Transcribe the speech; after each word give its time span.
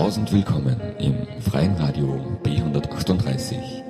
Tausend 0.00 0.32
willkommen 0.32 0.80
im 0.98 1.14
freien 1.42 1.76
Radio 1.76 2.38
B138. 2.42 3.82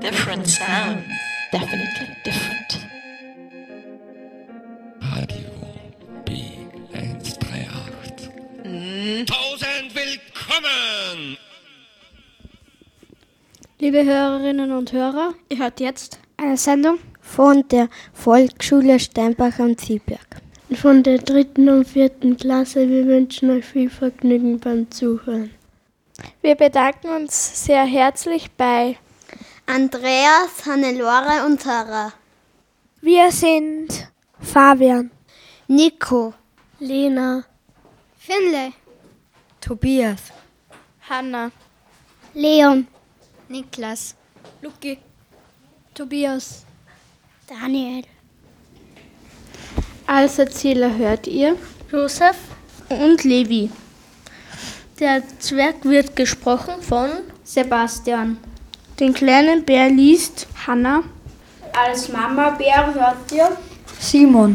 Different 0.00 0.44
sound. 0.44 1.04
Definitely 1.52 2.08
different. 2.24 2.80
Radio 5.02 5.46
B138. 6.26 9.24
Tausend 9.24 9.94
willkommen! 9.94 11.36
Liebe 13.78 14.04
Hörerinnen 14.04 14.72
und 14.72 14.92
Hörer, 14.92 15.34
ihr 15.48 15.58
hört 15.58 15.78
jetzt 15.78 16.18
eine 16.38 16.56
Sendung 16.56 16.98
von 17.20 17.68
der 17.68 17.88
Volksschule 18.12 18.98
Steinbach 18.98 19.60
am 19.60 19.78
Ziehberg. 19.78 20.31
Von 20.76 21.02
der 21.02 21.18
dritten 21.18 21.68
und 21.68 21.86
vierten 21.86 22.36
Klasse. 22.36 22.88
Wir 22.88 23.06
wünschen 23.06 23.50
euch 23.50 23.64
viel 23.64 23.90
Vergnügen 23.90 24.58
beim 24.58 24.90
Zuhören. 24.90 25.50
Wir 26.40 26.54
bedanken 26.54 27.08
uns 27.08 27.64
sehr 27.64 27.84
herzlich 27.84 28.50
bei 28.52 28.96
Andreas, 29.66 30.66
Hannelore 30.66 31.46
und 31.46 31.60
Sarah. 31.60 32.12
Wir 33.00 33.30
sind 33.30 34.08
Fabian, 34.40 35.10
Nico, 35.68 36.34
Lena, 36.80 37.44
Finlay, 38.18 38.72
Tobias, 39.60 40.32
Hanna, 41.08 41.50
Leon, 42.34 42.86
Niklas, 43.48 44.14
Luki, 44.60 44.98
Tobias, 45.94 46.64
Daniel. 47.46 48.11
Als 50.14 50.38
Erzähler 50.38 50.94
hört 50.94 51.26
ihr 51.26 51.56
Josef 51.90 52.36
und 52.90 53.24
Levi. 53.24 53.70
Der 55.00 55.22
Zwerg 55.38 55.76
wird 55.84 56.14
gesprochen 56.14 56.82
von 56.82 57.08
Sebastian. 57.44 58.36
Den 59.00 59.14
kleinen 59.14 59.64
Bär 59.64 59.88
liest 59.88 60.46
Hanna. 60.66 61.02
Als 61.72 62.10
Mama 62.10 62.50
Bär 62.50 62.92
hört 62.92 63.32
ihr 63.32 63.56
Simon. 63.98 64.54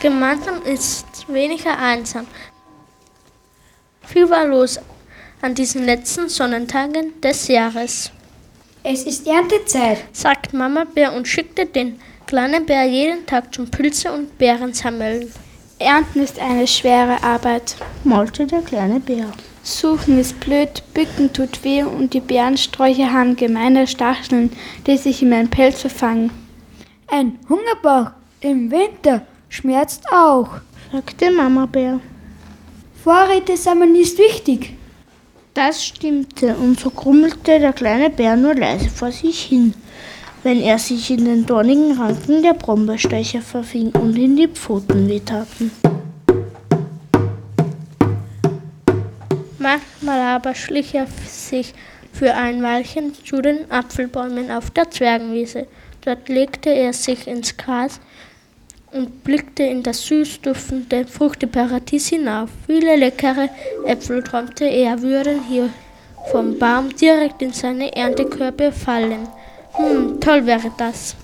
Gemeinsam 0.00 0.62
ist 0.62 1.28
weniger 1.28 1.78
einsam. 1.78 2.26
Viel 4.06 4.30
war 4.30 4.46
los 4.46 4.80
an 5.42 5.54
diesen 5.54 5.84
letzten 5.84 6.30
Sonnentagen 6.30 7.20
des 7.20 7.48
Jahres. 7.48 8.12
Es 8.84 9.02
ist 9.02 9.26
Erntezeit, 9.26 10.04
sagt 10.12 10.52
Mama 10.52 10.84
Bär 10.84 11.12
und 11.12 11.26
schickte 11.26 11.66
den 11.66 12.00
kleinen 12.26 12.64
Bär 12.64 12.84
jeden 12.84 13.26
Tag 13.26 13.52
zum 13.52 13.68
Pilze 13.68 14.12
und 14.12 14.38
Beeren 14.38 14.72
sammeln. 14.72 15.32
Ernten 15.80 16.22
ist 16.22 16.38
eine 16.38 16.66
schwere 16.66 17.22
Arbeit, 17.22 17.76
maulte 18.04 18.46
der 18.46 18.62
kleine 18.62 19.00
Bär. 19.00 19.32
Suchen 19.64 20.18
ist 20.18 20.38
blöd, 20.40 20.82
bücken 20.94 21.32
tut 21.32 21.64
weh 21.64 21.82
und 21.82 22.14
die 22.14 22.20
Bärensträucher 22.20 23.12
haben 23.12 23.36
gemeine 23.36 23.86
Stacheln, 23.86 24.52
die 24.86 24.96
sich 24.96 25.22
in 25.22 25.30
meinen 25.30 25.50
Pelz 25.50 25.80
verfangen. 25.80 26.30
Ein 27.08 27.38
Hungerbauch 27.48 28.12
im 28.40 28.70
Winter 28.70 29.26
schmerzt 29.48 30.04
auch, 30.12 30.48
sagte 30.92 31.32
Mama 31.32 31.66
Bär. 31.66 32.00
Vorräte 33.02 33.56
sammeln 33.56 33.96
ist 33.96 34.18
wichtig. 34.18 34.76
Das 35.58 35.84
stimmte, 35.84 36.54
und 36.54 36.78
so 36.78 36.88
krummelte 36.88 37.58
der 37.58 37.72
kleine 37.72 38.10
Bär 38.10 38.36
nur 38.36 38.54
leise 38.54 38.88
vor 38.88 39.10
sich 39.10 39.42
hin, 39.42 39.74
wenn 40.44 40.60
er 40.60 40.78
sich 40.78 41.10
in 41.10 41.24
den 41.24 41.46
dornigen 41.46 41.98
Ranken 41.98 42.44
der 42.44 42.54
Brombeersträucher 42.54 43.40
verfing 43.40 43.90
und 43.90 44.16
in 44.16 44.36
die 44.36 44.46
Pfoten 44.46 45.08
wehtaten. 45.08 45.72
Manchmal 49.58 50.20
aber 50.20 50.54
schlich 50.54 50.94
er 50.94 51.08
sich 51.26 51.74
für 52.12 52.34
ein 52.34 52.62
Weilchen 52.62 53.12
zu 53.24 53.42
den 53.42 53.68
Apfelbäumen 53.68 54.52
auf 54.52 54.70
der 54.70 54.88
Zwergenwiese. 54.92 55.66
Dort 56.04 56.28
legte 56.28 56.70
er 56.70 56.92
sich 56.92 57.26
ins 57.26 57.56
Gras 57.56 58.00
und 58.92 59.24
blickte 59.24 59.62
in 59.62 59.82
das 59.82 60.06
süß 60.06 60.40
duftende 60.40 61.06
Fruchteparadies 61.06 62.08
hinauf. 62.08 62.50
Viele 62.66 62.96
leckere 62.96 63.48
Äpfel 63.86 64.22
träumte 64.22 64.64
er, 64.64 65.02
würden 65.02 65.42
hier 65.48 65.70
vom 66.30 66.58
Baum 66.58 66.94
direkt 66.96 67.42
in 67.42 67.52
seine 67.52 67.94
Erntekörbe 67.94 68.72
fallen. 68.72 69.28
Hm, 69.72 70.20
toll 70.20 70.46
wäre 70.46 70.72
das. 70.76 71.16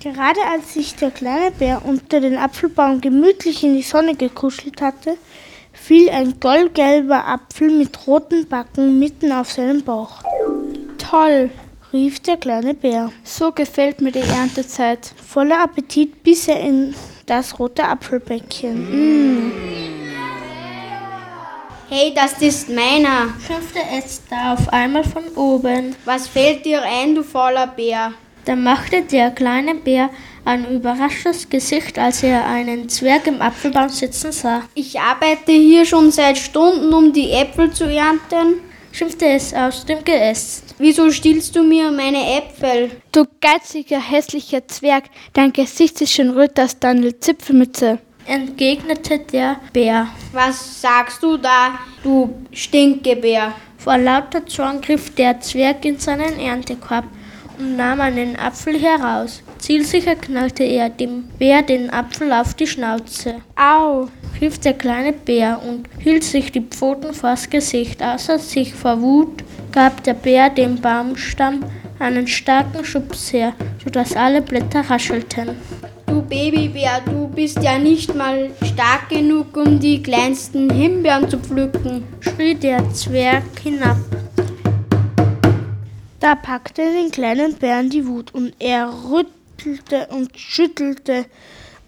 Gerade 0.00 0.40
als 0.52 0.74
sich 0.74 0.94
der 0.94 1.10
kleine 1.10 1.50
Bär 1.50 1.82
unter 1.84 2.20
den 2.20 2.36
Apfelbaum 2.36 3.00
gemütlich 3.00 3.64
in 3.64 3.74
die 3.74 3.82
Sonne 3.82 4.14
gekuschelt 4.14 4.80
hatte, 4.80 5.16
fiel 5.72 6.08
ein 6.10 6.38
goldgelber 6.38 7.26
Apfel 7.26 7.70
mit 7.70 8.06
roten 8.06 8.46
Backen 8.46 8.98
mitten 8.98 9.32
auf 9.32 9.50
seinen 9.50 9.82
Bauch. 9.82 10.22
Toll, 10.98 11.50
rief 11.92 12.20
der 12.20 12.36
kleine 12.36 12.74
Bär. 12.74 13.12
So 13.24 13.52
gefällt 13.52 14.00
mir 14.00 14.12
die 14.12 14.20
Erntezeit. 14.20 15.12
Voller 15.26 15.60
Appetit 15.60 16.22
biss 16.22 16.48
er 16.48 16.60
in 16.60 16.94
das 17.26 17.58
rote 17.58 17.84
Apfelbäckchen. 17.84 19.48
Mm. 19.48 19.52
Hey, 21.88 22.12
das 22.14 22.42
ist 22.42 22.68
meiner, 22.68 23.28
schimpfte 23.46 23.78
es 23.96 24.20
da 24.28 24.54
auf 24.54 24.68
einmal 24.72 25.04
von 25.04 25.24
oben. 25.36 25.94
Was 26.04 26.26
fällt 26.26 26.64
dir 26.64 26.82
ein, 26.82 27.14
du 27.14 27.22
fauler 27.22 27.68
Bär? 27.68 28.12
Da 28.44 28.56
machte 28.56 29.02
der 29.02 29.30
kleine 29.30 29.74
Bär 29.76 30.10
ein 30.44 30.68
überraschtes 30.70 31.48
Gesicht, 31.48 31.98
als 31.98 32.22
er 32.22 32.46
einen 32.46 32.88
Zwerg 32.88 33.26
im 33.26 33.42
Apfelbaum 33.42 33.88
sitzen 33.88 34.32
sah. 34.32 34.62
Ich 34.74 34.98
arbeite 35.00 35.52
hier 35.52 35.84
schon 35.84 36.10
seit 36.12 36.38
Stunden, 36.38 36.92
um 36.92 37.12
die 37.12 37.32
Äpfel 37.32 37.72
zu 37.72 37.84
ernten, 37.84 38.60
schimpfte 38.96 39.26
es 39.26 39.52
aus 39.52 39.84
dem 39.84 40.02
Geäst. 40.04 40.74
Wieso 40.78 41.10
stiehlst 41.10 41.54
du 41.54 41.62
mir 41.62 41.90
meine 41.90 42.38
Äpfel? 42.38 42.90
Du 43.12 43.26
geiziger, 43.40 44.00
hässlicher 44.00 44.66
Zwerg, 44.66 45.04
dein 45.34 45.52
Gesicht 45.52 46.00
ist 46.00 46.14
schon 46.14 46.30
röter 46.30 46.62
als 46.62 46.78
deine 46.78 47.18
Zipfelmütze, 47.18 47.98
entgegnete 48.26 49.18
der 49.18 49.56
Bär. 49.72 50.08
Was 50.32 50.80
sagst 50.80 51.22
du 51.22 51.36
da, 51.36 51.78
du 52.02 52.34
Stinkebär? 52.52 53.52
Vor 53.76 53.98
lauter 53.98 54.46
Zorn 54.46 54.80
griff 54.80 55.14
der 55.14 55.40
Zwerg 55.40 55.84
in 55.84 55.98
seinen 55.98 56.40
Erntekorb 56.40 57.04
und 57.58 57.76
nahm 57.76 58.00
einen 58.00 58.36
Apfel 58.36 58.80
heraus. 58.80 59.42
Zielsicher 59.58 60.14
knallte 60.14 60.64
er 60.64 60.90
dem 60.90 61.24
Bär 61.38 61.62
den 61.62 61.90
Apfel 61.90 62.32
auf 62.32 62.54
die 62.54 62.66
Schnauze. 62.66 63.36
Au! 63.56 64.08
rief 64.40 64.58
der 64.58 64.74
kleine 64.74 65.12
Bär 65.12 65.60
und 65.66 65.88
hielt 65.98 66.24
sich 66.24 66.52
die 66.52 66.60
Pfoten 66.60 67.14
vors 67.14 67.48
Gesicht. 67.48 68.02
Außer 68.02 68.38
sich 68.38 68.74
vor 68.74 69.00
Wut 69.00 69.42
gab 69.72 70.02
der 70.04 70.14
Bär 70.14 70.50
dem 70.50 70.80
Baumstamm 70.80 71.64
einen 71.98 72.26
starken 72.26 72.84
Schubs 72.84 73.32
her, 73.32 73.54
sodass 73.82 74.14
alle 74.14 74.42
Blätter 74.42 74.80
raschelten. 74.80 75.50
Du 76.06 76.22
Babybär, 76.22 77.02
du 77.04 77.28
bist 77.28 77.62
ja 77.62 77.78
nicht 77.78 78.14
mal 78.14 78.50
stark 78.62 79.08
genug, 79.08 79.56
um 79.56 79.80
die 79.80 80.02
kleinsten 80.02 80.70
Himbeeren 80.70 81.28
zu 81.28 81.38
pflücken, 81.38 82.04
schrie 82.20 82.54
der 82.54 82.88
Zwerg 82.92 83.44
hinab. 83.62 83.96
Da 86.20 86.34
packte 86.34 86.82
den 86.82 87.10
kleinen 87.10 87.54
Bären 87.54 87.90
die 87.90 88.06
Wut 88.06 88.34
und 88.34 88.54
er 88.58 88.88
rüttelte 89.10 89.35
und 90.10 90.38
schüttelte 90.38 91.26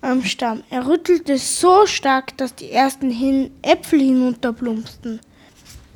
am 0.01 0.25
Stamm. 0.25 0.63
Er 0.71 0.87
rüttelte 0.87 1.39
so 1.39 1.87
stark, 1.87 2.37
dass 2.37 2.55
die 2.55 2.71
ersten 2.71 3.11
hin 3.11 3.51
Äpfel 3.63 4.01
hinunterplumpsten. 4.01 5.21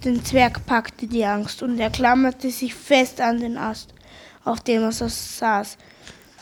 Den 0.05 0.25
Zwerg 0.25 0.67
packte 0.67 1.07
die 1.07 1.25
Angst 1.25 1.63
und 1.63 1.79
er 1.79 1.91
klammerte 1.91 2.51
sich 2.51 2.75
fest 2.75 3.21
an 3.21 3.39
den 3.41 3.57
Ast, 3.57 3.95
auf 4.45 4.61
dem 4.61 4.83
er 4.83 4.93
so 4.93 5.07
saß. 5.09 5.77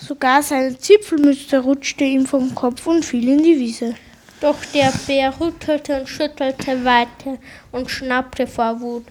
Sogar 0.01 0.43
seine 0.43 0.79
Zipfelmütze 0.79 1.59
rutschte 1.59 2.05
ihm 2.05 2.25
vom 2.25 2.55
Kopf 2.55 2.87
und 2.87 3.05
fiel 3.05 3.29
in 3.29 3.43
die 3.43 3.59
Wiese. 3.59 3.95
Doch 4.41 4.57
der 4.73 4.91
Bär 5.07 5.39
rüttelte 5.39 6.01
und 6.01 6.09
schüttelte 6.09 6.83
weiter 6.87 7.37
und 7.73 7.91
schnappte 7.91 8.47
vor 8.47 8.81
Wut. 8.81 9.05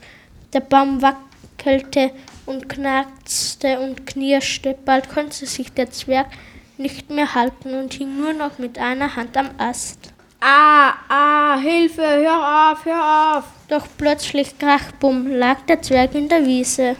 Der 0.53 0.61
Baum 0.61 0.99
wackelte 1.03 2.11
und 2.49 2.67
knarzte 2.67 3.79
und 3.79 4.07
knirschte. 4.07 4.75
Bald 4.83 5.07
konnte 5.09 5.45
sich 5.45 5.71
der 5.71 5.91
Zwerg 5.91 6.27
nicht 6.77 7.11
mehr 7.11 7.35
halten 7.35 7.75
und 7.75 7.93
hing 7.93 8.17
nur 8.17 8.33
noch 8.33 8.57
mit 8.57 8.79
einer 8.79 9.15
Hand 9.15 9.37
am 9.37 9.51
Ast. 9.59 10.11
Ah, 10.41 10.93
ah, 11.09 11.59
Hilfe, 11.59 12.01
hör 12.01 12.71
auf, 12.71 12.85
hör 12.85 13.37
auf! 13.37 13.43
Doch 13.67 13.85
plötzlich 13.97 14.57
krachbumm 14.57 15.27
lag 15.27 15.61
der 15.67 15.81
Zwerg 15.81 16.15
in 16.15 16.27
der 16.27 16.45
Wiese. 16.45 16.95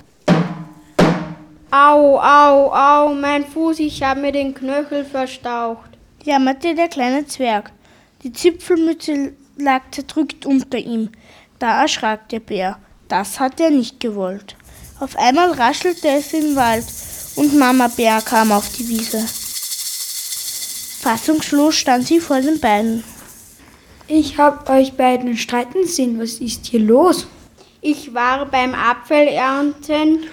Au, 1.72 2.19
au, 2.19 2.72
au, 2.72 3.13
mein 3.13 3.45
Fuß, 3.45 3.80
ich 3.80 4.04
habe 4.04 4.19
mir 4.19 4.31
den 4.31 4.54
Knöchel 4.54 5.06
verstaucht, 5.06 5.90
jammerte 6.24 6.75
der 6.75 6.90
kleine 6.90 7.25
Zwerg. 7.25 7.72
Die 8.24 8.34
Zipfelmütze 8.34 9.34
lag 9.57 9.81
zerdrückt 9.92 10.45
unter 10.45 10.78
ihm. 10.78 11.10
Da 11.57 11.81
erschrak 11.81 12.30
der 12.30 12.40
Bär. 12.40 12.78
Das 13.07 13.40
hat 13.40 13.60
er 13.60 13.72
nicht 13.72 14.00
gewollt. 14.00 14.56
Auf 15.00 15.16
einmal 15.18 15.54
raschelte 15.54 16.10
es 16.10 16.34
im 16.34 16.57
Wald 16.57 16.86
und 17.38 17.57
Mama 17.57 17.88
Bär 17.88 18.22
kam 18.22 18.51
auf 18.51 18.69
die 18.78 18.88
Wiese. 18.90 19.25
Fassungslos 21.01 21.75
stand 21.75 22.06
sie 22.06 22.19
vor 22.19 22.42
den 22.42 22.60
beiden. 22.60 23.06
Ich 24.07 24.38
hab 24.38 24.69
euch 24.69 24.94
beiden 24.94 25.38
streiten 25.38 25.86
sehen. 25.86 26.19
Was 26.19 26.34
ist 26.34 26.66
hier 26.66 26.81
los? 26.81 27.28
Ich 27.80 28.13
war 28.13 28.46
beim 28.46 28.75
Apfelernten 28.75 30.25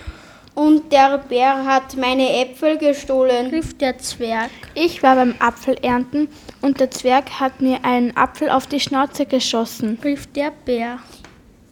und 0.57 0.91
der 0.91 1.19
Bär 1.19 1.65
hat 1.65 1.97
meine 1.97 2.41
Äpfel 2.41 2.77
gestohlen, 2.77 3.47
rief 3.49 3.79
der 3.79 3.99
Zwerg. 3.99 4.51
Ich 4.75 5.01
war 5.01 5.15
beim 5.15 5.37
Apfelernten 5.39 6.27
und 6.61 6.81
der 6.81 6.91
Zwerg 6.91 7.39
hat 7.39 7.61
mir 7.61 7.85
einen 7.85 8.17
Apfel 8.17 8.51
auf 8.51 8.67
die 8.67 8.81
Schnauze 8.81 9.27
geschossen, 9.27 9.99
rief 10.03 10.27
der 10.33 10.51
Bär. 10.65 10.99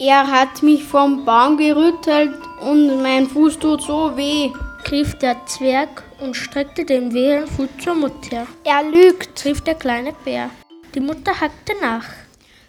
Er 0.06 0.30
hat 0.30 0.62
mich 0.62 0.84
vom 0.84 1.24
Baum 1.24 1.56
gerüttelt 1.56 2.34
und 2.60 3.00
mein 3.02 3.26
Fuß 3.26 3.58
tut 3.58 3.80
so 3.80 4.14
weh, 4.14 4.50
rief 4.90 5.14
der 5.14 5.46
Zwerg 5.46 6.02
und 6.20 6.36
streckte 6.36 6.84
den 6.84 7.14
wehren 7.14 7.46
Fuß 7.46 7.70
zur 7.82 7.94
Mutter. 7.94 8.46
Er 8.64 8.82
lügt, 8.82 9.42
rief 9.46 9.62
der 9.62 9.76
kleine 9.76 10.12
Bär. 10.22 10.50
Die 10.94 11.00
Mutter 11.00 11.40
hackte 11.40 11.72
nach. 11.80 12.04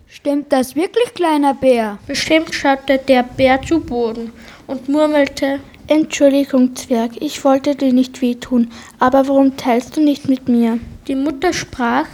Stimmt 0.07 0.53
das 0.53 0.77
wirklich, 0.77 1.13
kleiner 1.13 1.53
Bär? 1.53 1.97
Bestimmt 2.07 2.55
schaute 2.55 2.99
der 2.99 3.23
Bär 3.23 3.61
zu 3.61 3.81
Boden 3.81 4.31
und 4.65 4.87
murmelte, 4.87 5.59
Entschuldigung, 5.87 6.73
Zwerg, 6.77 7.21
ich 7.21 7.43
wollte 7.43 7.75
dir 7.75 7.91
nicht 7.91 8.21
wehtun, 8.21 8.71
aber 8.97 9.27
warum 9.27 9.57
teilst 9.57 9.97
du 9.97 10.01
nicht 10.01 10.29
mit 10.29 10.47
mir? 10.47 10.79
Die 11.09 11.15
Mutter 11.15 11.51
sprach, 11.51 12.07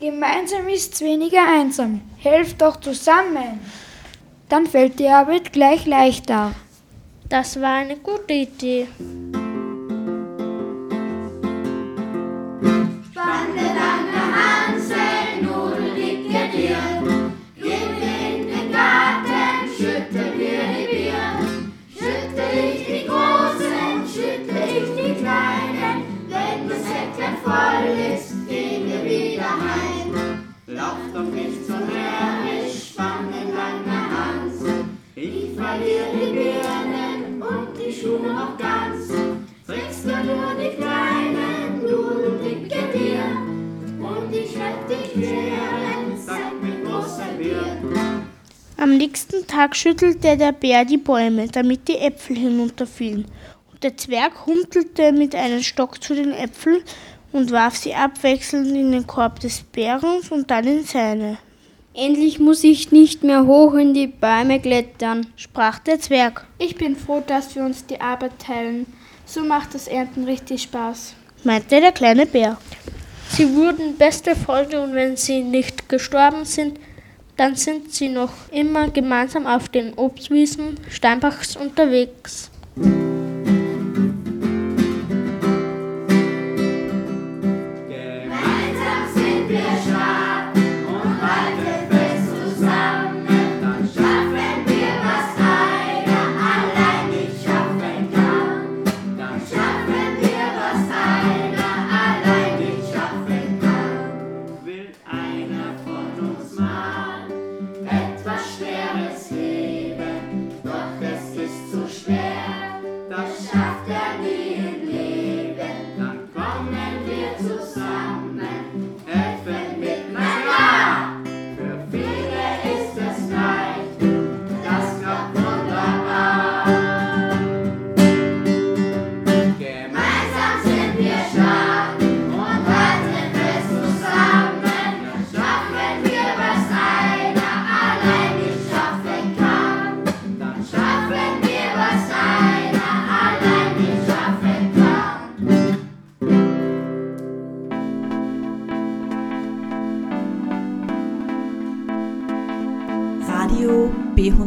Gemeinsam 0.00 0.68
ist's 0.68 1.02
weniger 1.02 1.42
einsam. 1.46 2.00
Helft 2.18 2.62
doch 2.62 2.76
zusammen. 2.76 3.60
Dann 4.48 4.66
fällt 4.66 4.98
die 4.98 5.08
Arbeit 5.08 5.52
gleich 5.52 5.86
leichter. 5.86 6.54
Das 7.28 7.60
war 7.60 7.74
eine 7.74 7.96
gute 7.96 8.32
Idee. 8.32 8.86
Verliere 35.78 36.10
die 36.12 36.32
Birnen 36.32 37.42
und 37.42 37.68
die 37.78 37.92
Schuhe 37.92 38.32
noch 38.32 38.58
ganz. 38.58 39.08
Trägst 39.64 40.04
du 40.04 40.08
nur 40.08 40.54
die 40.60 40.76
kleinen, 40.76 41.80
du 41.82 42.30
dicke 42.42 42.82
Bier. 42.92 43.22
Und 44.00 44.34
ich 44.34 44.58
werd 44.58 44.90
dich 44.90 45.16
wehren, 45.16 46.18
sag 46.18 46.60
mit 46.60 46.84
großer 46.84 47.28
Bier. 47.38 47.78
Am 48.76 48.96
nächsten 48.96 49.46
Tag 49.46 49.76
schüttelte 49.76 50.36
der 50.36 50.52
Bär 50.52 50.84
die 50.84 50.96
Bäume, 50.96 51.46
damit 51.46 51.86
die 51.86 51.98
Äpfel 51.98 52.36
hinunterfielen. 52.36 53.26
Und 53.70 53.84
der 53.84 53.96
Zwerg 53.96 54.46
humpelte 54.46 55.12
mit 55.12 55.36
einem 55.36 55.62
Stock 55.62 56.02
zu 56.02 56.14
den 56.14 56.32
Äpfeln 56.32 56.82
und 57.30 57.52
warf 57.52 57.76
sie 57.76 57.94
abwechselnd 57.94 58.74
in 58.74 58.90
den 58.90 59.06
Korb 59.06 59.38
des 59.40 59.62
Bären 59.62 60.22
und 60.30 60.50
dann 60.50 60.66
in 60.66 60.84
seine. 60.84 61.38
Endlich 61.94 62.38
muss 62.38 62.62
ich 62.64 62.92
nicht 62.92 63.24
mehr 63.24 63.46
hoch 63.46 63.74
in 63.74 63.94
die 63.94 64.06
Bäume 64.06 64.60
klettern, 64.60 65.26
sprach 65.36 65.78
der 65.80 65.98
Zwerg. 65.98 66.46
Ich 66.58 66.76
bin 66.76 66.96
froh, 66.96 67.22
dass 67.26 67.56
wir 67.56 67.64
uns 67.64 67.86
die 67.86 68.00
Arbeit 68.00 68.38
teilen. 68.38 68.86
So 69.24 69.42
macht 69.42 69.74
das 69.74 69.88
Ernten 69.88 70.24
richtig 70.24 70.62
Spaß, 70.62 71.14
meinte 71.44 71.80
der 71.80 71.92
kleine 71.92 72.26
Bär. 72.26 72.56
Sie 73.30 73.54
wurden 73.54 73.96
beste 73.96 74.34
Freunde 74.34 74.80
und 74.80 74.94
wenn 74.94 75.16
sie 75.16 75.42
nicht 75.42 75.88
gestorben 75.88 76.44
sind, 76.44 76.78
dann 77.36 77.56
sind 77.56 77.92
sie 77.92 78.08
noch 78.08 78.32
immer 78.50 78.88
gemeinsam 78.88 79.46
auf 79.46 79.68
den 79.68 79.94
Obstwiesen 79.94 80.78
Steinbachs 80.90 81.56
unterwegs. 81.56 82.50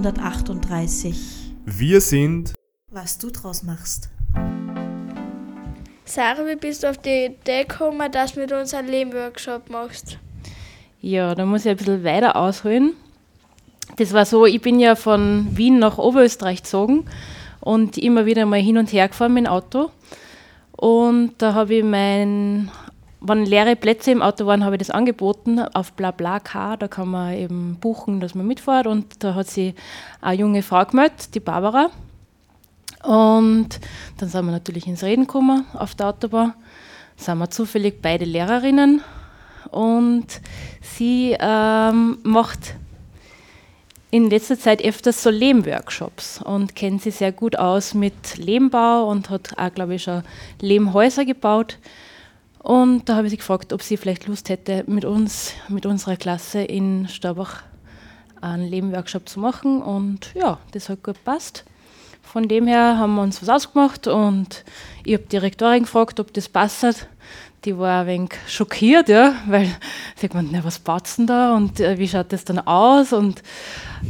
B138. 0.01 1.15
Wir 1.65 2.01
sind, 2.01 2.53
was 2.89 3.19
du 3.19 3.29
draus 3.29 3.61
machst. 3.61 4.09
Sarah, 6.05 6.47
wie 6.47 6.55
bist 6.55 6.83
du 6.83 6.89
auf 6.89 6.97
die 6.97 7.25
Idee 7.25 7.65
gekommen, 7.65 8.11
dass 8.11 8.33
du 8.33 8.39
mit 8.39 8.51
uns 8.51 8.73
einen 8.73 8.87
Lehmworkshop 8.87 9.69
machst? 9.69 10.17
Ja, 11.01 11.35
da 11.35 11.45
muss 11.45 11.65
ich 11.65 11.71
ein 11.71 11.77
bisschen 11.77 12.03
weiter 12.03 12.35
ausholen. 12.35 12.93
Das 13.97 14.11
war 14.11 14.25
so, 14.25 14.45
ich 14.47 14.61
bin 14.61 14.79
ja 14.79 14.95
von 14.95 15.47
Wien 15.51 15.77
nach 15.77 15.99
Oberösterreich 15.99 16.63
gezogen 16.63 17.05
und 17.59 17.97
immer 17.97 18.25
wieder 18.25 18.45
mal 18.47 18.59
hin 18.59 18.77
und 18.77 18.91
her 18.91 19.07
gefahren 19.07 19.35
mit 19.35 19.45
dem 19.45 19.51
Auto. 19.51 19.91
Und 20.71 21.33
da 21.37 21.53
habe 21.53 21.75
ich 21.75 21.83
mein, 21.83 22.71
wenn 23.21 23.45
leere 23.45 23.75
Plätze 23.75 24.11
im 24.11 24.23
Auto 24.23 24.47
waren, 24.47 24.65
habe 24.65 24.75
ich 24.75 24.79
das 24.79 24.89
angeboten 24.89 25.59
auf 25.59 25.93
BlaBlaCar. 25.93 26.77
Da 26.77 26.87
kann 26.87 27.07
man 27.07 27.33
eben 27.33 27.77
buchen, 27.79 28.19
dass 28.19 28.33
man 28.33 28.47
mitfährt. 28.47 28.87
Und 28.87 29.23
da 29.23 29.35
hat 29.35 29.47
sich 29.47 29.75
eine 30.21 30.39
junge 30.39 30.63
Frau 30.63 30.83
gemeldet, 30.85 31.35
die 31.35 31.39
Barbara. 31.39 31.91
Und 33.03 33.79
dann 34.17 34.29
sind 34.29 34.45
wir 34.45 34.51
natürlich 34.51 34.87
ins 34.87 35.03
Reden 35.03 35.27
gekommen 35.27 35.65
auf 35.73 35.93
der 35.93 36.07
Autobahn. 36.07 36.53
Sind 37.15 37.37
wir 37.37 37.49
zufällig 37.49 38.01
beide 38.01 38.25
Lehrerinnen. 38.25 39.01
Und 39.69 40.41
sie 40.81 41.37
ähm, 41.39 42.17
macht 42.23 42.75
in 44.09 44.29
letzter 44.29 44.59
Zeit 44.59 44.83
öfters 44.83 45.21
so 45.23 45.29
Lehmworkshops 45.29 46.41
und 46.41 46.75
kennt 46.75 47.03
sich 47.03 47.15
sehr 47.15 47.31
gut 47.31 47.55
aus 47.57 47.93
mit 47.93 48.37
Lehmbau 48.37 49.07
und 49.07 49.29
hat 49.29 49.57
auch, 49.57 49.73
glaube 49.73 49.95
ich, 49.95 50.03
schon 50.03 50.23
Lehmhäuser 50.59 51.23
gebaut. 51.23 51.77
Und 52.61 53.09
da 53.09 53.15
habe 53.15 53.27
ich 53.27 53.31
sie 53.31 53.37
gefragt, 53.37 53.73
ob 53.73 53.81
sie 53.81 53.97
vielleicht 53.97 54.27
Lust 54.27 54.49
hätte, 54.49 54.83
mit 54.87 55.03
uns, 55.03 55.53
mit 55.67 55.85
unserer 55.85 56.15
Klasse 56.15 56.61
in 56.61 57.07
Staubach 57.07 57.63
einen 58.39 58.67
Lehmworkshop 58.67 59.27
zu 59.27 59.39
machen. 59.39 59.81
Und 59.81 60.31
ja, 60.35 60.59
das 60.71 60.89
hat 60.89 61.03
gut 61.03 61.15
gepasst. 61.15 61.65
Von 62.21 62.47
dem 62.47 62.67
her 62.67 62.97
haben 62.97 63.15
wir 63.15 63.23
uns 63.23 63.41
was 63.41 63.49
ausgemacht 63.49 64.07
und 64.07 64.63
ich 65.03 65.13
habe 65.13 65.23
die 65.23 65.37
Rektorin 65.37 65.83
gefragt, 65.83 66.19
ob 66.19 66.33
das 66.33 66.47
passt. 66.47 67.07
Die 67.65 67.77
war 67.77 68.01
ein 68.01 68.07
wenig 68.07 68.29
schockiert, 68.47 69.09
ja, 69.09 69.35
weil 69.47 69.67
sie 70.15 70.27
hat 70.27 70.31
gemeint, 70.31 70.63
was 70.63 70.79
baut's 70.79 71.17
denn 71.17 71.27
da 71.27 71.55
und 71.55 71.79
äh, 71.79 71.97
wie 71.97 72.07
schaut 72.07 72.31
das 72.31 72.45
dann 72.45 72.59
aus 72.59 73.11
und 73.11 73.43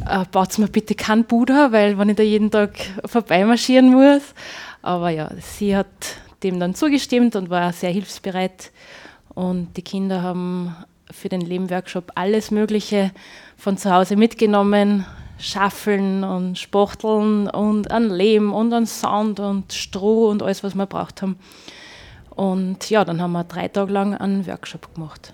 äh, 0.08 0.24
baut's 0.32 0.58
mir 0.58 0.68
bitte 0.68 0.94
keinen 0.94 1.26
Buddha, 1.26 1.72
weil 1.72 1.98
wenn 1.98 2.10
ich 2.10 2.16
da 2.16 2.24
jeden 2.24 2.52
Tag 2.52 2.76
vorbeimarschieren 3.06 3.92
muss. 3.92 4.22
Aber 4.82 5.10
ja, 5.10 5.32
sie 5.40 5.76
hat 5.76 5.88
dem 6.44 6.60
dann 6.60 6.76
zugestimmt 6.76 7.36
und 7.36 7.50
war 7.50 7.74
sehr 7.74 7.92
hilfsbereit 7.92 8.72
und 9.34 9.76
die 9.78 9.82
Kinder 9.82 10.22
haben 10.22 10.76
für 11.10 11.30
den 11.30 11.42
Lehmworkshop 11.42 12.12
alles 12.16 12.52
Mögliche 12.52 13.12
von 13.58 13.78
zu 13.78 13.94
Hause 13.94 14.16
mitgenommen, 14.16 15.06
Schaffeln 15.38 16.24
und 16.24 16.58
Spachteln 16.58 17.48
und 17.48 17.92
an 17.92 18.10
Lehm 18.10 18.54
und 18.54 18.74
an 18.74 18.86
Sand 18.86 19.40
und 19.40 19.74
Stroh 19.74 20.30
und 20.30 20.44
alles, 20.44 20.64
was 20.64 20.76
wir 20.76 20.86
braucht 20.86 21.22
haben. 21.22 21.38
Und 22.30 22.90
ja, 22.90 23.04
dann 23.04 23.22
haben 23.22 23.34
wir 23.34 23.44
drei 23.44 23.68
Tage 23.68 23.92
lang 23.92 24.16
einen 24.16 24.48
Workshop 24.48 24.94
gemacht. 24.96 25.34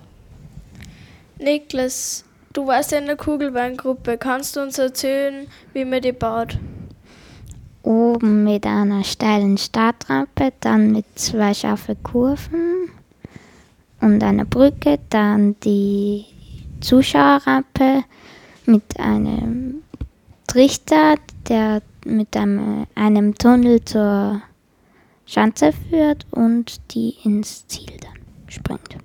Niklas, 1.38 2.26
Du 2.58 2.66
warst 2.66 2.92
in 2.92 3.06
der 3.06 3.18
Kugelbeingruppe. 3.18 4.18
Kannst 4.18 4.56
du 4.56 4.62
uns 4.62 4.80
erzählen, 4.80 5.46
wie 5.74 5.86
man 5.86 6.02
die 6.02 6.12
baut? 6.12 6.58
Oben 7.88 8.44
mit 8.44 8.66
einer 8.66 9.06
steilen 9.06 9.58
Startrampe, 9.58 10.52
dann 10.60 10.92
mit 10.92 11.06
zwei 11.16 11.54
scharfen 11.54 11.96
Kurven 12.04 12.90
und 14.02 14.22
einer 14.22 14.44
Brücke, 14.44 15.00
dann 15.10 15.58
die 15.62 16.26
Zuschauerrampe 16.82 18.04
mit 18.66 19.00
einem 19.00 19.84
Trichter, 20.48 21.16
der 21.48 21.82
mit 22.06 22.36
einem, 22.36 22.88
einem 22.94 23.36
Tunnel 23.36 23.82
zur 23.86 24.42
Schanze 25.26 25.72
führt 25.72 26.28
und 26.32 26.82
die 26.94 27.16
ins 27.24 27.68
Ziel 27.68 27.94
dann 28.02 28.20
springt. 28.50 28.98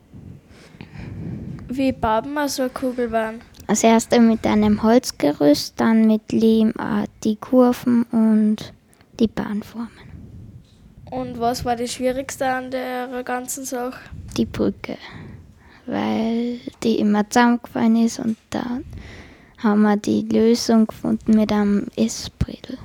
Wie 1.68 1.92
baut 1.92 2.26
man 2.26 2.48
so 2.48 2.62
eine 2.62 2.72
Kugelbahn? 2.72 3.42
Als 3.72 3.84
erstes 3.84 4.18
mit 4.18 4.46
einem 4.46 4.82
Holzgerüst, 4.82 5.80
dann 5.80 6.06
mit 6.06 6.30
Lehm 6.30 6.74
äh, 6.78 7.06
die 7.24 7.36
Kurven 7.36 8.02
und 8.12 8.74
die 9.18 9.28
Bahnformen. 9.28 9.88
Und 11.10 11.40
was 11.40 11.64
war 11.64 11.74
das 11.74 11.94
Schwierigste 11.94 12.46
an 12.46 12.70
der 12.70 13.22
ganzen 13.22 13.64
Sache? 13.64 13.98
Die 14.36 14.44
Brücke, 14.44 14.98
weil 15.86 16.60
die 16.82 16.98
immer 16.98 17.26
zusammengefallen 17.30 17.96
ist 17.96 18.18
und 18.18 18.36
dann 18.50 18.84
haben 19.56 19.80
wir 19.80 19.96
die 19.96 20.20
Lösung 20.20 20.86
gefunden 20.86 21.34
mit 21.34 21.50
einem 21.50 21.86
Essbredel. 21.96 22.76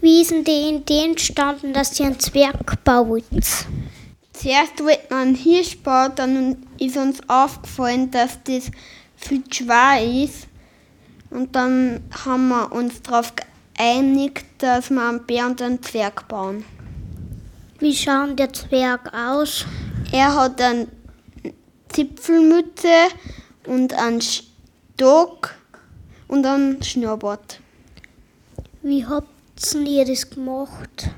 Wie 0.00 0.22
ist 0.22 0.30
denn 0.30 0.44
die 0.44 0.76
Idee 0.76 1.10
entstanden, 1.10 1.74
dass 1.74 2.00
ihr 2.00 2.06
einen 2.06 2.18
Zwerg 2.18 2.82
baut? 2.84 3.24
Zuerst 4.32 4.82
wollten 4.82 5.10
wir 5.10 5.16
einen 5.18 5.34
Hirsch 5.34 5.76
bauen, 5.82 6.12
dann 6.16 6.56
ist 6.78 6.96
uns 6.96 7.20
aufgefallen, 7.28 8.10
dass 8.10 8.42
das 8.44 8.70
viel 9.16 9.44
zu 9.44 9.64
schwer 9.64 10.24
ist. 10.24 10.48
Und 11.30 11.54
dann 11.56 12.04
haben 12.24 12.48
wir 12.48 12.72
uns 12.72 13.02
darauf 13.02 13.32
geeinigt, 13.34 14.46
dass 14.58 14.90
wir 14.90 15.08
einen 15.08 15.26
Bär 15.26 15.46
und 15.46 15.60
einen 15.60 15.82
Zwerg 15.82 16.28
bauen. 16.28 16.64
Wie 17.78 17.94
schaut 17.94 18.38
der 18.38 18.52
Zwerg 18.52 19.12
aus? 19.12 19.66
Er 20.12 20.34
hat 20.34 20.60
eine 20.62 20.88
Zipfelmütze 21.88 23.08
und 23.66 23.92
einen 23.94 24.20
Stock 24.22 25.54
und 26.28 26.46
einen 26.46 26.82
Schnurrbart. 26.82 27.60
Wie 28.82 29.04
habt 29.04 29.28
ihr 29.74 30.04
das 30.04 30.30
gemacht? 30.30 31.10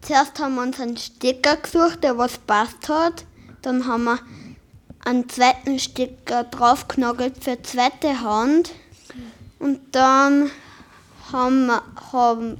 Zuerst 0.00 0.38
haben 0.38 0.56
wir 0.56 0.62
uns 0.62 0.80
einen 0.80 0.96
Stecker 0.96 1.56
gesucht, 1.56 2.02
der 2.02 2.18
was 2.18 2.38
passt 2.38 2.88
hat. 2.88 3.24
Dann 3.62 3.86
haben 3.86 4.04
wir 4.04 4.18
einen 5.04 5.28
zweiten 5.28 5.78
Stecker 5.78 6.44
draufgenagelt 6.44 7.42
für 7.42 7.56
die 7.56 7.62
zweite 7.62 8.20
Hand. 8.20 8.72
Und 9.58 9.80
dann 9.92 10.50
haben, 11.32 11.66
wir, 11.66 11.82
haben 12.12 12.56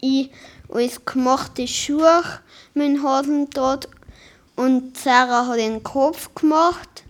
ich 0.00 0.30
alles 0.68 1.04
gemachte 1.04 1.66
Schuhe 1.66 2.22
mit 2.74 2.86
dem 2.86 3.02
Hosendraht 3.02 3.88
und 4.56 4.96
Sarah 4.96 5.46
hat 5.46 5.58
den 5.58 5.82
Kopf 5.82 6.34
gemacht. 6.34 7.04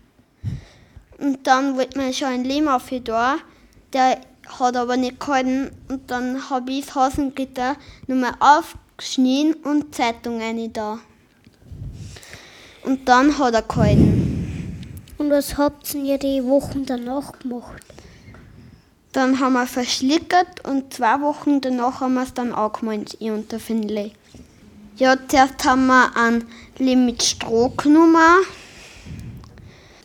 Und 1.19 1.47
dann 1.47 1.77
wollte 1.77 1.99
man 1.99 2.13
schon 2.13 2.29
einen 2.29 2.45
Lehm 2.45 2.69
auf 2.69 2.91
da. 3.05 3.37
Der 3.93 4.21
hat 4.47 4.77
aber 4.77 4.97
nicht 4.97 5.21
gehalten. 5.21 5.71
Und 5.89 6.11
dann 6.11 6.51
habe 6.51 6.73
ich 6.73 6.87
das 6.87 6.95
Hosengitter 6.95 7.77
nochmal 8.07 8.35
aufgeschnitten 8.41 9.55
und 9.63 9.95
Zeitung 9.95 10.41
rein 10.41 10.73
da. 10.73 10.99
Und 12.85 13.09
dann 13.09 13.39
hat 13.39 13.55
er 13.55 13.63
gehalten. 13.63 14.22
Und 15.23 15.31
was 15.31 15.57
habt 15.57 15.95
ihr 15.95 16.19
die 16.19 16.43
Wochen 16.43 16.85
danach 16.85 17.39
gemacht? 17.39 17.85
Dann 19.13 19.39
haben 19.39 19.53
wir 19.53 19.69
verschlickert 19.69 20.67
und 20.67 20.93
zwei 20.93 21.21
Wochen 21.21 21.61
danach 21.61 22.01
haben 22.01 22.15
wir 22.15 22.25
es 22.25 22.35
dann 22.35 22.53
angemalt, 22.53 23.17
ich 23.21 23.31
und 23.31 23.53
der 23.53 23.61
Finlay. 23.61 24.15
Ja, 24.97 25.17
zuerst 25.29 25.65
haben 25.65 25.87
wir 25.87 26.11
ein 26.17 26.45
Lehm 26.79 27.07
mit 27.07 27.23
Stroh 27.23 27.69
genommen. 27.69 28.17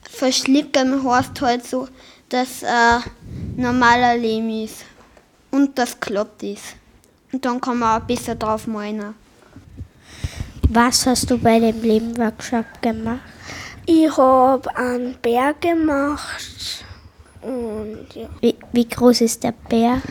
Verschlickern 0.07 1.03
heißt 1.03 1.41
halt 1.41 1.65
so, 1.65 1.87
dass 2.29 2.63
ein 2.63 3.01
normaler 3.55 4.17
Lehm 4.17 4.65
ist 4.65 4.85
und 5.49 5.79
das 5.79 5.99
glatt 5.99 6.43
ist. 6.43 6.75
Und 7.31 7.43
dann 7.43 7.59
kann 7.59 7.79
man 7.79 7.99
auch 7.99 8.05
besser 8.05 8.35
drauf 8.35 8.67
malen. 8.67 9.15
Was 10.69 11.07
hast 11.07 11.31
du 11.31 11.39
bei 11.39 11.59
dem 11.59 11.81
Lehmworkshop 11.81 12.83
gemacht? 12.83 13.36
Ich 13.89 14.17
habe 14.17 14.75
einen 14.75 15.15
Bär 15.21 15.53
gemacht. 15.53 16.83
Und 17.41 18.07
ja. 18.13 18.27
Wie, 18.41 18.55
wie 18.73 18.85
groß 18.85 19.21
ist 19.21 19.43
der 19.43 19.53
Bär? 19.69 20.01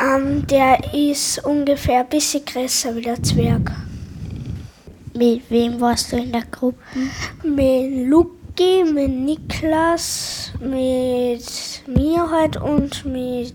Ähm, 0.00 0.46
der 0.46 0.94
ist 0.94 1.44
ungefähr 1.44 2.00
ein 2.00 2.08
bisschen 2.08 2.42
größer 2.42 2.96
wie 2.96 3.02
der 3.02 3.22
Zwerg. 3.22 3.70
Mit 5.12 5.42
wem 5.50 5.78
warst 5.78 6.10
du 6.10 6.16
in 6.16 6.32
der 6.32 6.44
Gruppe? 6.50 6.78
Mit 7.42 8.08
Luki, 8.08 8.82
mit 8.82 9.10
Niklas, 9.10 10.52
mit 10.58 11.44
mir 11.86 12.30
halt 12.30 12.56
und 12.56 13.04
mit 13.04 13.52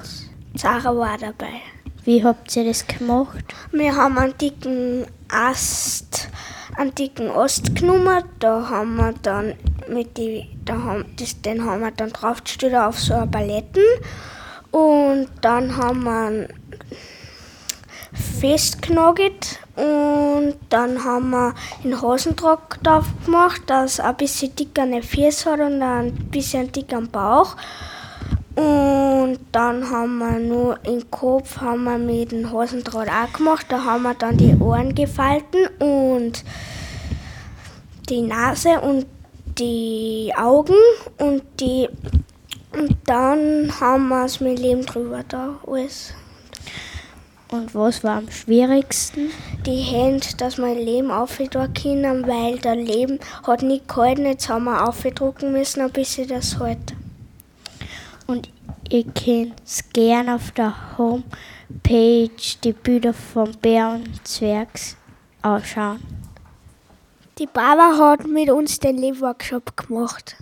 Sarah 0.53 0.95
war 0.95 1.17
dabei. 1.17 1.61
Wie 2.03 2.23
habt 2.23 2.55
ihr 2.55 2.63
das 2.63 2.85
gemacht? 2.85 3.43
Wir 3.71 3.95
haben 3.95 4.19
einen 4.19 4.37
dicken 4.37 5.07
Ast, 5.29 6.29
einen 6.77 6.95
dicken 6.95 7.29
Ast 7.29 7.75
genommen. 7.75 8.23
Da 8.39 8.69
haben 8.69 8.95
wir 8.95 9.13
dann 9.21 9.55
mit 9.89 10.17
die, 10.17 10.47
da 10.63 10.81
haben, 10.81 11.05
das, 11.17 11.41
den 11.41 11.65
haben 11.65 11.81
wir 11.81 11.91
dann 11.91 12.11
draufgestellt 12.11 12.75
auf 12.75 12.99
so 12.99 13.13
eine 13.13 13.27
Paletten. 13.27 13.83
Und 14.71 15.29
dann 15.41 15.75
haben 15.75 16.03
wir 16.03 16.47
festgenagelt 18.39 19.59
und 19.75 20.55
dann 20.69 21.03
haben 21.03 21.29
wir 21.29 21.53
den 21.83 22.01
Hosentrock 22.01 22.81
drauf 22.83 23.05
gemacht, 23.25 23.61
dass 23.67 23.99
ein 23.99 24.15
bisschen 24.17 24.55
dicker 24.55 24.83
eine 24.83 25.03
Füße 25.03 25.51
hat 25.51 25.59
und 25.59 25.81
ein 25.81 26.13
bisschen 26.31 26.71
dicker 26.71 27.01
Bauch. 27.01 27.55
Und 28.57 29.37
dann 29.51 29.87
haben 29.87 30.17
wir 30.17 30.39
nur 30.39 30.83
im 30.83 31.11
Kopf 31.11 31.57
haben 31.57 31.83
wir 31.83 31.99
mit 31.99 32.31
dem 32.31 32.51
Hosendraht 32.51 33.07
auch 33.07 33.31
gemacht. 33.31 33.67
Da 33.69 33.83
haben 33.83 34.01
wir 34.01 34.15
dann 34.15 34.35
die 34.35 34.55
Ohren 34.59 34.95
gefalten 34.95 35.67
und 35.77 36.43
die 38.09 38.21
Nase 38.21 38.81
und 38.81 39.05
die 39.59 40.33
Augen 40.35 40.73
und 41.19 41.43
die 41.59 41.87
und 42.73 42.97
dann 43.05 43.71
haben 43.79 44.07
wir 44.09 44.25
es 44.25 44.39
mit 44.39 44.57
Leben 44.57 44.85
drüber 44.85 45.23
da 45.27 45.59
alles. 45.67 46.13
Und 47.49 47.73
was 47.75 48.03
war 48.03 48.17
am 48.17 48.29
schwierigsten? 48.29 49.29
Die 49.67 49.81
Hände, 49.81 50.27
dass 50.37 50.57
wir 50.57 50.73
Leben 50.73 51.11
aufdrucken 51.11 51.73
können, 51.73 52.27
weil 52.27 52.57
der 52.57 52.75
Leben 52.75 53.19
hat 53.45 53.61
nicht 53.61 53.87
gehalten. 53.87 54.25
Jetzt 54.25 54.49
haben 54.49 54.65
wir 54.65 54.87
aufdrucken 54.87 55.51
müssen, 55.51 55.81
ein 55.81 55.91
bisschen 55.91 56.27
das 56.27 56.59
halt. 56.59 56.96
Und 58.27 58.49
ihr 58.89 59.05
könnt 59.05 59.55
gern 59.93 60.29
auf 60.29 60.51
der 60.51 60.97
Homepage 60.97 62.29
die 62.63 62.73
Bilder 62.73 63.13
von 63.13 63.51
Bär 63.61 63.89
und 63.89 64.27
Zwergs 64.27 64.97
ausschauen. 65.41 65.99
Die 67.39 67.47
Baba 67.47 67.97
hat 67.97 68.27
mit 68.27 68.49
uns 68.49 68.79
den 68.79 68.97
Lebworkshop 68.97 69.77
gemacht. 69.77 70.35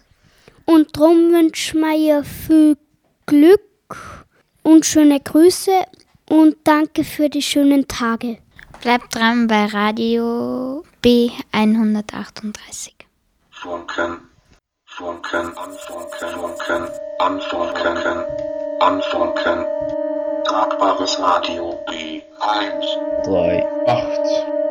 Und 0.65 0.95
darum 0.97 1.31
wünschen 1.31 1.81
wir 1.81 1.95
ihr 1.95 2.23
viel 2.23 2.77
Glück 3.25 4.17
und 4.63 4.85
schöne 4.85 5.19
Grüße 5.19 5.85
und 6.29 6.55
danke 6.63 7.03
für 7.03 7.29
die 7.29 7.41
schönen 7.41 7.87
Tage. 7.87 8.39
Bleibt 8.81 9.13
dran 9.13 9.47
bei 9.47 9.65
Radio 9.65 10.83
B138. 11.03 12.91
Funken, 13.51 14.17
Funken, 14.97 15.51
Anfunken, 15.57 16.29
Funken, 16.29 16.89
Anfunken, 17.19 18.25
Anfunken. 18.79 19.65
Tragbares 20.45 21.19
Radio 21.19 21.83
B1. 21.85 22.23
3, 23.25 23.63
8. 23.87 24.64